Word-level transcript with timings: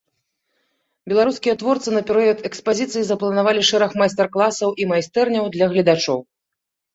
Беларускія 1.11 1.53
творцы 1.63 1.89
на 1.97 2.01
перыяд 2.07 2.39
экспазіцыі 2.49 3.03
запланавалі 3.11 3.61
шэраг 3.69 3.91
майстар-класаў 4.03 4.69
і 4.85 4.89
майстэрняў 4.95 5.45
для 5.59 5.65
гледачоў. 5.77 6.19